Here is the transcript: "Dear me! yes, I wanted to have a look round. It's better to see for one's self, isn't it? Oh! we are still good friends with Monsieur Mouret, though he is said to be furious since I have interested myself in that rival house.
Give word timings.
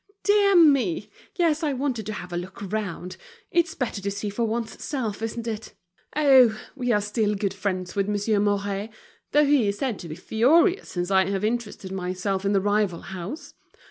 "Dear 0.23 0.55
me! 0.55 1.11
yes, 1.35 1.61
I 1.61 1.73
wanted 1.73 2.07
to 2.07 2.13
have 2.13 2.33
a 2.33 2.35
look 2.35 2.59
round. 2.71 3.17
It's 3.51 3.75
better 3.75 4.01
to 4.01 4.09
see 4.09 4.31
for 4.31 4.45
one's 4.45 4.83
self, 4.83 5.21
isn't 5.21 5.45
it? 5.45 5.75
Oh! 6.15 6.59
we 6.75 6.91
are 6.91 6.99
still 7.01 7.35
good 7.35 7.53
friends 7.53 7.95
with 7.95 8.09
Monsieur 8.09 8.39
Mouret, 8.39 8.89
though 9.31 9.45
he 9.45 9.67
is 9.67 9.77
said 9.77 9.99
to 9.99 10.09
be 10.09 10.15
furious 10.15 10.89
since 10.89 11.11
I 11.11 11.25
have 11.29 11.43
interested 11.45 11.91
myself 11.91 12.43
in 12.45 12.53
that 12.53 12.61
rival 12.61 13.01
house. 13.01 13.53